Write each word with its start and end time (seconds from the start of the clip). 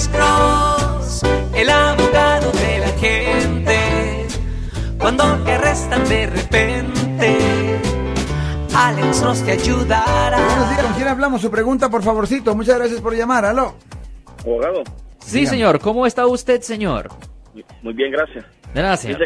Alex 0.00 0.08
Cross, 0.08 1.22
el 1.54 1.68
abogado 1.68 2.50
de 2.52 2.78
la 2.78 2.88
gente. 2.98 4.26
Cuando 4.98 5.24
te 5.44 5.52
arrestan 5.52 6.08
de 6.08 6.26
repente, 6.26 7.36
Alex 8.74 9.20
Cross 9.20 9.42
te 9.44 9.52
ayudará. 9.52 10.38
Buenos 10.38 10.70
días, 10.70 10.82
¿con 10.84 10.92
quién 10.94 11.08
hablamos? 11.08 11.42
Su 11.42 11.50
pregunta, 11.50 11.90
por 11.90 12.02
favorcito. 12.02 12.54
Muchas 12.54 12.78
gracias 12.78 12.98
por 13.02 13.14
llamar. 13.14 13.44
Aló. 13.44 13.74
Abogado, 14.40 14.84
Sí, 15.18 15.44
señor. 15.46 15.78
¿Cómo 15.80 16.06
está 16.06 16.26
usted, 16.26 16.62
señor? 16.62 17.10
muy 17.82 17.92
bien, 17.92 18.10
gracias. 18.10 18.46
Gracias. 18.74 19.18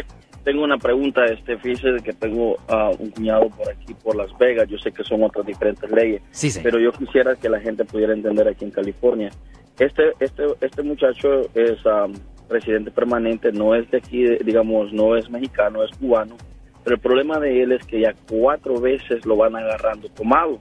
Tengo 0.43 0.65
una 0.65 0.77
pregunta, 0.77 1.21
este, 1.25 1.57
fíjese 1.57 1.87
de 1.93 2.01
que 2.01 2.11
tengo 2.11 2.57
a 2.67 2.89
un 2.89 3.11
cuñado 3.11 3.49
por 3.49 3.69
aquí, 3.71 3.93
por 4.03 4.17
Las 4.17 4.37
Vegas. 4.37 4.67
Yo 4.67 4.77
sé 4.77 4.91
que 4.91 5.05
son 5.05 5.23
otras 5.23 5.45
diferentes 5.45 5.89
leyes, 5.89 6.21
Sí, 6.31 6.51
señor. 6.51 6.63
pero 6.69 6.83
yo 6.83 6.91
quisiera 6.91 7.33
que 7.37 7.47
la 7.47 7.61
gente 7.61 7.85
pudiera 7.85 8.11
entender 8.13 8.45
aquí 8.49 8.65
en 8.65 8.71
California. 8.71 9.31
Este, 9.79 10.13
este, 10.19 10.43
este 10.61 10.83
muchacho 10.83 11.41
es 11.53 11.83
um, 11.85 12.13
residente 12.49 12.91
permanente, 12.91 13.51
no 13.51 13.75
es 13.75 13.89
de 13.91 13.97
aquí, 13.97 14.25
digamos, 14.43 14.93
no 14.93 15.15
es 15.17 15.29
mexicano, 15.29 15.83
es 15.83 15.91
cubano. 15.97 16.37
Pero 16.83 16.95
el 16.95 17.01
problema 17.01 17.39
de 17.39 17.63
él 17.63 17.71
es 17.73 17.83
que 17.85 17.99
ya 18.01 18.13
cuatro 18.29 18.79
veces 18.79 19.25
lo 19.25 19.35
van 19.35 19.55
agarrando 19.55 20.07
tomado. 20.09 20.59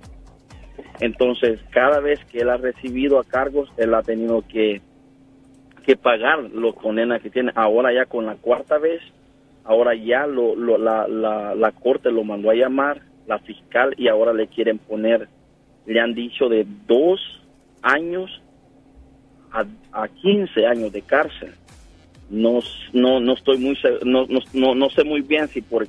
Entonces, 1.01 1.61
cada 1.70 2.01
vez 2.01 2.19
que 2.27 2.39
él 2.41 2.51
ha 2.51 2.56
recibido 2.56 3.19
a 3.19 3.25
cargos, 3.25 3.70
él 3.77 3.95
ha 3.95 4.03
tenido 4.03 4.42
que, 4.48 4.80
que 5.84 5.97
pagar 5.97 6.41
los 6.41 6.75
condenas 6.77 7.20
que 7.23 7.31
tiene. 7.31 7.53
Ahora 7.55 7.92
ya 7.92 8.06
con 8.06 8.27
la 8.27 8.37
cuarta 8.37 8.78
vez, 8.78 9.03
ahora 9.65 9.95
ya 9.95 10.27
lo, 10.27 10.56
lo- 10.56 10.78
la, 10.78 11.06
la, 11.06 11.55
la 11.55 11.73
corte 11.73 12.11
lo 12.11 12.25
mandó 12.25 12.51
a 12.51 12.55
llamar, 12.55 13.03
la 13.27 13.39
fiscal, 13.39 13.95
y 13.97 14.09
ahora 14.09 14.33
le 14.33 14.48
quieren 14.48 14.78
poner, 14.78 15.28
le 15.87 16.01
han 16.01 16.15
dicho 16.15 16.48
de 16.48 16.67
dos 16.87 17.20
años 17.83 18.41
a, 19.55 19.65
a 20.03 20.09
15 20.09 20.67
años 20.67 20.93
de 20.93 21.01
cárcel. 21.03 21.53
No, 22.29 22.61
no, 22.93 23.21
no 23.21 23.33
estoy 23.35 23.59
muy, 23.59 23.78
no, 24.05 24.27
no, 24.53 24.75
no, 24.75 24.91
sé 24.91 25.05
muy 25.05 25.20
bien 25.20 25.48
si 25.48 25.61
por, 25.62 25.87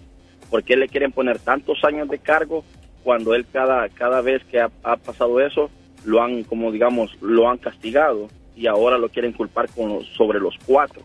por 0.50 0.64
qué 0.64 0.76
le 0.78 0.88
quieren 0.88 1.12
poner 1.12 1.40
tantos 1.40 1.84
años 1.84 2.08
de 2.10 2.20
cargo 2.20 2.64
cuando 3.04 3.34
él 3.34 3.46
cada, 3.52 3.90
cada 3.90 4.22
vez 4.22 4.44
que 4.46 4.60
ha, 4.60 4.70
ha 4.84 4.98
pasado 4.98 5.40
eso, 5.40 5.70
lo 6.04 6.22
han, 6.22 6.44
como 6.44 6.72
digamos, 6.72 7.12
lo 7.22 7.50
han 7.50 7.58
castigado 7.58 8.28
y 8.56 8.68
ahora 8.68 8.98
lo 8.98 9.10
quieren 9.10 9.32
culpar 9.34 9.70
con 9.70 9.90
los- 9.90 10.08
sobre 10.16 10.40
los 10.40 10.56
cuatro. 10.66 11.02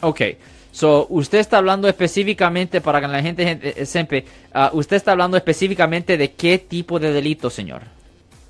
Ok. 0.00 0.20
So, 0.70 1.06
usted 1.08 1.38
está 1.38 1.58
hablando 1.58 1.88
específicamente, 1.88 2.80
para 2.80 3.00
que 3.00 3.08
la 3.08 3.22
gente 3.22 3.44
gente, 3.44 3.82
eh, 3.82 3.86
siempre, 3.86 4.24
ah, 4.52 4.70
usted 4.72 4.96
está 4.96 5.12
hablando 5.12 5.36
específicamente 5.36 6.16
de 6.16 6.32
qué 6.32 6.58
tipo 6.58 7.00
de 7.00 7.10
delito, 7.12 7.50
señor. 7.50 7.82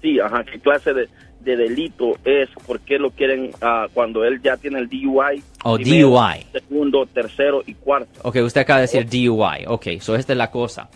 Sí, 0.03 0.20
ajá, 0.20 0.45
qué 0.45 0.59
clase 0.59 0.92
de, 0.92 1.09
de 1.49 1.57
delito 1.57 2.19
es, 2.25 2.49
por 2.67 2.81
qué 2.81 2.99
lo 2.99 3.11
quieren 3.11 3.53
ah, 3.63 3.87
cuando 3.95 4.25
él 4.25 4.41
ya 4.43 4.57
tiene 4.57 4.81
el 4.81 4.89
DUI. 4.89 5.43
Oh, 5.65 5.77
primero, 5.77 6.11
DUI. 6.11 6.47
Segundo, 6.53 7.07
tercero 7.07 7.63
y 7.67 7.75
cuarto. 7.75 8.21
Ok, 8.23 8.37
usted 8.45 8.61
acaba 8.61 8.81
de 8.81 8.87
decir 8.87 9.09
DUI. 9.09 9.65
Ok, 9.67 9.87
so 10.01 10.15
esta 10.15 10.33
es 10.35 10.37
la 10.37 10.51
cosa. 10.51 10.89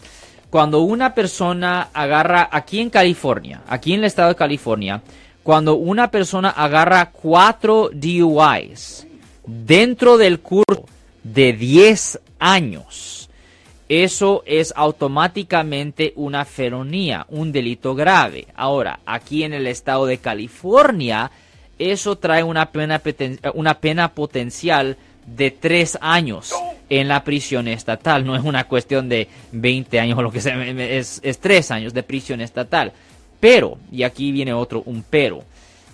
Cuando 0.50 0.80
una 0.82 1.14
persona 1.14 1.88
agarra, 1.94 2.50
aquí 2.52 2.80
en 2.80 2.90
California, 2.90 3.62
aquí 3.66 3.94
en 3.94 4.00
el 4.00 4.04
estado 4.04 4.28
de 4.28 4.34
California, 4.34 5.00
cuando 5.42 5.76
una 5.76 6.10
persona 6.10 6.50
agarra 6.50 7.10
cuatro 7.10 7.90
DUIs 7.90 9.06
dentro 9.46 10.18
del 10.18 10.40
curso 10.40 10.84
de 11.22 11.54
10 11.54 12.20
años, 12.38 13.30
eso 13.92 14.42
es 14.46 14.72
automáticamente 14.74 16.14
una 16.16 16.46
felonía, 16.46 17.26
un 17.28 17.52
delito 17.52 17.94
grave. 17.94 18.46
Ahora, 18.56 19.00
aquí 19.04 19.44
en 19.44 19.52
el 19.52 19.66
estado 19.66 20.06
de 20.06 20.16
California, 20.16 21.30
eso 21.78 22.16
trae 22.16 22.42
una 22.42 22.70
pena, 22.72 24.14
potencial 24.14 24.96
de 25.26 25.50
tres 25.50 25.98
años 26.00 26.54
en 26.88 27.06
la 27.06 27.22
prisión 27.22 27.68
estatal. 27.68 28.24
No 28.24 28.34
es 28.34 28.42
una 28.42 28.64
cuestión 28.64 29.10
de 29.10 29.28
20 29.52 30.00
años 30.00 30.18
o 30.18 30.22
lo 30.22 30.32
que 30.32 30.40
sea, 30.40 30.64
es, 30.64 31.20
es 31.22 31.38
tres 31.38 31.70
años 31.70 31.92
de 31.92 32.02
prisión 32.02 32.40
estatal. 32.40 32.94
Pero, 33.40 33.76
y 33.90 34.04
aquí 34.04 34.32
viene 34.32 34.54
otro, 34.54 34.82
un 34.86 35.04
pero. 35.10 35.44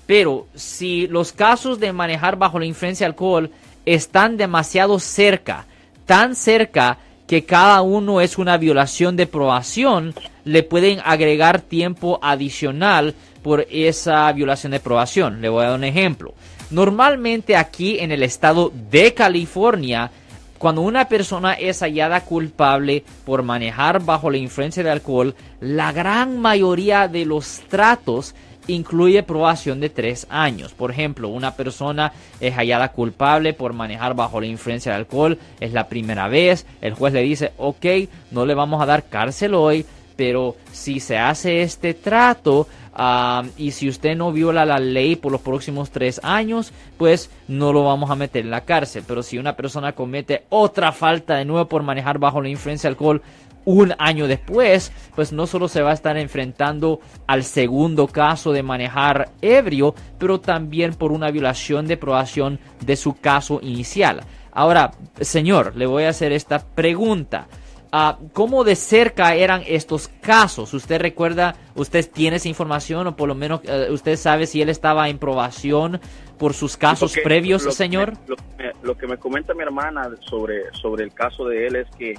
Pero 0.07 0.47
si 0.55 1.09
los 1.09 1.33
casos 1.33 1.81
de 1.81 1.93
manejar 1.93 2.37
bajo 2.37 2.61
la 2.61 2.67
influencia 2.67 3.07
de 3.07 3.11
alcohol 3.11 3.51
están 3.85 4.37
demasiado 4.37 5.01
cerca, 5.01 5.67
tan 6.07 6.37
cerca 6.37 6.99
que 7.29 7.45
cada 7.45 7.83
uno 7.83 8.23
es 8.23 8.39
una 8.39 8.57
violación 8.57 9.15
de 9.15 9.27
probación, 9.27 10.15
le 10.45 10.63
pueden 10.63 11.01
agregar 11.05 11.61
tiempo 11.61 12.19
adicional 12.23 13.15
por 13.43 13.67
esa 13.71 14.33
violación 14.33 14.73
de 14.73 14.81
probación. 14.81 15.43
Le 15.43 15.51
voy 15.51 15.63
a 15.63 15.69
dar 15.69 15.79
un 15.79 15.85
ejemplo. 15.85 16.33
Normalmente 16.71 17.55
aquí 17.55 17.99
en 18.01 18.13
el 18.13 18.23
estado 18.23 18.73
de 18.91 19.13
California, 19.13 20.11
cuando 20.57 20.81
una 20.81 21.07
persona 21.07 21.53
es 21.53 21.81
hallada 21.81 22.23
culpable 22.23 23.05
por 23.27 23.43
manejar 23.43 24.03
bajo 24.03 24.31
la 24.31 24.39
influencia 24.39 24.83
de 24.83 24.91
alcohol, 24.91 25.35
la 25.61 25.93
gran 25.93 26.41
mayoría 26.41 27.09
de 27.09 27.27
los 27.27 27.61
tratos 27.69 28.35
incluye 28.69 29.25
probación 29.25 29.81
de 29.81 29.91
tres 29.91 30.27
años. 30.31 30.73
Por 30.73 30.93
ejemplo, 30.93 31.29
una 31.29 31.55
persona 31.55 32.13
es 32.41 32.55
hallada 32.55 32.93
culpable 32.93 33.53
por 33.53 33.73
manejar 33.73 34.15
bajo 34.15 34.41
la 34.41 34.47
influencia 34.47 34.93
de 34.93 34.99
alcohol, 34.99 35.39
es 35.59 35.73
la 35.73 35.89
primera 35.89 36.29
vez, 36.29 36.67
el 36.81 36.95
juez 36.95 37.13
le 37.13 37.23
dice, 37.23 37.53
ok, 37.57 37.87
no 38.31 38.47
le 38.47 38.55
vamos 38.55 38.81
a 38.81 38.87
dar 38.87 39.09
cárcel 39.09 39.55
hoy, 39.55 39.85
pero 40.17 40.57
si 40.73 41.01
se 41.01 41.19
hace 41.19 41.63
este 41.63 41.95
trato 41.95 42.69
ah, 42.95 43.45
y 43.57 43.73
si 43.73 43.89
usted 43.89 44.17
no 44.17 44.33
viola 44.33 44.65
la 44.65 44.79
ley 44.79 45.17
por 45.17 45.33
los 45.33 45.41
próximos 45.41 45.91
tres 45.91 46.21
años, 46.23 46.73
pues 46.97 47.31
no 47.49 47.73
lo 47.73 47.85
vamos 47.85 48.11
a 48.11 48.17
meter 48.17 48.45
en 48.45 48.51
la 48.51 48.65
cárcel. 48.65 49.05
Pero 49.07 49.23
si 49.23 49.39
una 49.39 49.57
persona 49.57 49.93
comete 49.93 50.45
otra 50.49 50.93
falta 50.93 51.37
de 51.37 51.45
nuevo 51.45 51.69
por 51.69 51.83
manejar 51.83 52.19
bajo 52.19 52.41
la 52.41 52.49
influencia 52.49 52.89
de 52.89 52.93
alcohol, 52.93 53.23
un 53.65 53.95
año 53.99 54.27
después, 54.27 54.93
pues 55.15 55.31
no 55.31 55.47
solo 55.47 55.69
se 55.69 55.83
va 55.83 55.91
a 55.91 55.95
estar 55.95 56.17
enfrentando 56.17 57.01
al 57.27 57.45
segundo 57.45 58.07
caso 58.07 58.53
de 58.53 58.63
manejar 58.63 59.29
ebrio, 59.43 59.95
pero 60.19 60.41
también 60.41 60.95
por 60.95 61.13
una 61.13 61.31
violación 61.31 61.87
de 61.87 61.99
probación 61.99 62.59
de 62.81 62.97
su 62.97 63.15
caso 63.15 63.61
inicial. 63.63 64.23
Ahora, 64.53 64.93
señor, 65.21 65.77
le 65.77 65.85
voy 65.85 66.05
a 66.05 66.09
hacer 66.09 66.33
esta 66.33 66.61
pregunta. 66.61 67.47
Ah, 67.91 68.19
¿Cómo 68.35 68.65
de 68.65 68.77
cerca 68.77 69.35
eran 69.35 69.63
estos 69.67 70.09
casos? 70.21 70.75
¿Usted 70.75 71.01
recuerda, 71.01 71.55
usted 71.75 72.09
tiene 72.11 72.37
esa 72.37 72.49
información 72.49 73.07
o 73.07 73.17
por 73.17 73.29
lo 73.29 73.35
menos 73.35 73.61
eh, 73.65 73.89
usted 73.91 74.17
sabe 74.17 74.47
si 74.47 74.61
él 74.61 74.69
estaba 74.69 75.09
en 75.09 75.19
probación 75.19 76.01
por 76.39 76.53
sus 76.53 76.77
casos 76.77 77.17
previos, 77.25 77.65
lo 77.65 77.73
señor? 77.73 78.13
lo, 78.27 78.37
que 78.37 78.43
me, 78.59 78.73
lo 78.83 78.97
que 78.97 79.07
me 79.07 79.17
comenta 79.17 79.55
mi 79.55 79.63
hermana 79.63 80.11
sobre, 80.21 80.73
sobre 80.73 81.05
el 81.05 81.15
caso 81.15 81.47
de 81.47 81.67
él 81.67 81.77
es 81.77 81.87
que 81.97 82.15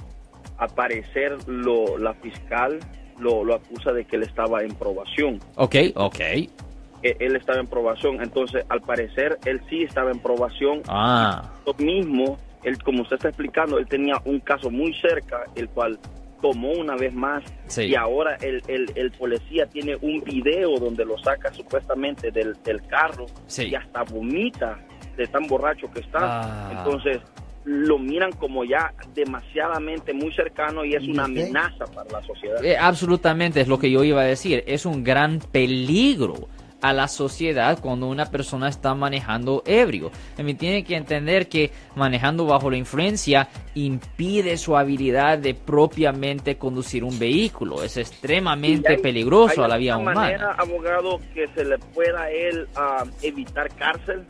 al 0.58 0.70
parecer 0.70 1.36
lo, 1.46 1.96
la 1.98 2.14
fiscal 2.14 2.80
lo, 3.18 3.44
lo 3.44 3.54
acusa 3.54 3.92
de 3.92 4.04
que 4.04 4.16
él 4.16 4.24
estaba 4.24 4.62
en 4.62 4.74
probación. 4.74 5.38
Ok, 5.56 5.76
ok. 5.94 6.16
que 6.16 7.16
Él 7.20 7.36
estaba 7.36 7.60
en 7.60 7.66
probación, 7.66 8.20
entonces 8.22 8.64
al 8.68 8.80
parecer 8.82 9.38
él 9.44 9.60
sí 9.70 9.84
estaba 9.84 10.10
en 10.10 10.18
probación. 10.18 10.82
Ah, 10.88 11.50
Lo 11.64 11.74
mismo, 11.74 12.38
él, 12.64 12.82
como 12.82 13.02
usted 13.02 13.16
está 13.16 13.28
explicando, 13.28 13.78
él 13.78 13.86
tenía 13.86 14.20
un 14.24 14.40
caso 14.40 14.70
muy 14.70 14.92
cerca, 14.94 15.44
el 15.54 15.68
cual 15.68 15.98
tomó 16.42 16.72
una 16.72 16.96
vez 16.96 17.12
más 17.12 17.42
Sí. 17.66 17.82
y 17.82 17.94
ahora 17.94 18.36
el, 18.40 18.62
el, 18.68 18.90
el 18.94 19.10
policía 19.12 19.66
tiene 19.66 19.96
un 20.00 20.20
video 20.22 20.78
donde 20.78 21.04
lo 21.04 21.18
saca 21.18 21.52
supuestamente 21.52 22.30
del, 22.30 22.56
del 22.64 22.80
carro 22.86 23.26
Sí. 23.46 23.64
y 23.68 23.74
hasta 23.74 24.02
vomita 24.04 24.78
de 25.16 25.26
tan 25.26 25.46
borracho 25.46 25.90
que 25.92 26.00
está. 26.00 26.18
Ah. 26.20 26.72
Entonces 26.78 27.18
lo 27.64 27.98
miran 27.98 28.32
como 28.32 28.64
ya 28.64 28.94
demasiadamente 29.14 30.14
muy 30.14 30.32
cercano 30.34 30.82
y 30.84 30.94
es 30.94 31.06
una 31.06 31.24
amenaza 31.24 31.84
para 31.86 32.10
la 32.10 32.22
sociedad. 32.22 32.64
Eh, 32.64 32.76
absolutamente 32.78 33.60
es 33.60 33.68
lo 33.68 33.78
que 33.78 33.90
yo 33.90 34.02
iba 34.02 34.22
a 34.22 34.24
decir. 34.24 34.64
Es 34.66 34.86
un 34.86 35.04
gran 35.04 35.40
peligro 35.40 36.48
a 36.80 36.92
la 36.92 37.08
sociedad 37.08 37.78
cuando 37.80 38.06
una 38.08 38.26
persona 38.26 38.68
está 38.68 38.94
manejando 38.94 39.62
ebrio. 39.66 40.10
Mean, 40.38 40.56
tiene 40.56 40.84
que 40.84 40.96
entender 40.96 41.48
que 41.48 41.70
manejando 41.94 42.46
bajo 42.46 42.70
la 42.70 42.76
influencia 42.76 43.48
impide 43.74 44.56
su 44.56 44.76
habilidad 44.76 45.38
de 45.38 45.54
propiamente 45.54 46.56
conducir 46.56 47.04
un 47.04 47.18
vehículo. 47.18 47.82
Es 47.82 47.96
extremadamente 47.96 48.92
hay- 48.94 48.98
peligroso 48.98 49.60
¿hay 49.60 49.64
a 49.64 49.68
la 49.68 49.76
vida 49.76 49.92
alguna 49.94 50.12
humana. 50.12 50.26
manera, 50.26 50.52
abogado, 50.58 51.20
que 51.34 51.48
se 51.54 51.64
le 51.64 51.78
pueda 51.78 52.22
a 52.22 52.30
él 52.30 52.68
ah, 52.76 53.04
evitar 53.22 53.68
cárcel? 53.74 54.24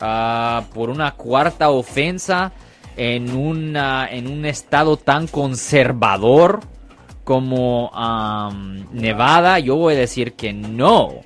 Ah, 0.00 0.64
por 0.74 0.90
una 0.90 1.12
cuarta 1.12 1.70
ofensa 1.70 2.52
en, 2.96 3.36
una, 3.36 4.08
en 4.10 4.26
un 4.26 4.44
estado 4.44 4.96
tan 4.96 5.26
conservador 5.26 6.60
como 7.24 7.90
am, 7.94 8.86
Nevada, 8.92 9.58
yo 9.60 9.76
voy 9.76 9.94
a 9.94 9.98
decir 9.98 10.32
que 10.34 10.52
no, 10.52 11.20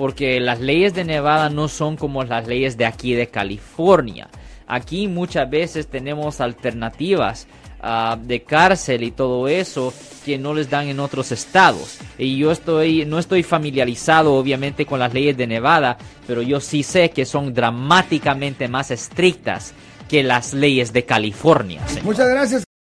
porque 0.00 0.40
las 0.40 0.60
leyes 0.60 0.94
de 0.94 1.04
Nevada 1.04 1.50
no 1.50 1.68
son 1.68 1.98
como 1.98 2.24
las 2.24 2.46
leyes 2.46 2.78
de 2.78 2.86
aquí 2.86 3.12
de 3.12 3.26
California. 3.26 4.30
Aquí 4.66 5.08
muchas 5.08 5.50
veces 5.50 5.88
tenemos 5.88 6.40
alternativas 6.40 7.46
ah, 7.82 8.16
de 8.18 8.42
cárcel 8.42 9.02
y 9.02 9.10
todo 9.10 9.46
eso 9.46 9.92
que 10.24 10.38
no 10.38 10.54
les 10.54 10.70
dan 10.70 10.88
en 10.88 11.00
otros 11.00 11.32
estados. 11.32 11.98
Y 12.16 12.38
yo 12.38 12.50
estoy, 12.50 13.04
no 13.04 13.18
estoy 13.18 13.42
familiarizado 13.42 14.32
obviamente 14.36 14.86
con 14.86 15.00
las 15.00 15.12
leyes 15.12 15.36
de 15.36 15.46
Nevada, 15.46 15.98
pero 16.26 16.40
yo 16.40 16.60
sí 16.60 16.82
sé 16.82 17.10
que 17.10 17.26
son 17.26 17.52
dramáticamente 17.52 18.68
más 18.68 18.90
estrictas 18.90 19.74
que 20.08 20.22
las 20.22 20.54
leyes 20.54 20.94
de 20.94 21.04
California. 21.04 21.82
Muchas 22.04 22.30
gracias. 22.30 22.69